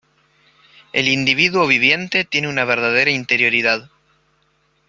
El 0.93 1.07
individuo 1.07 1.67
viviente 1.67 2.23
tiene 2.25 2.47
una 2.47 2.65
verdadera 2.65 3.11
interioridad. 3.11 3.91